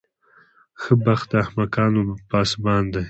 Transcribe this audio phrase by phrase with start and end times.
[0.81, 2.01] ښه بخت د احمقانو
[2.31, 2.99] پاسبان دی.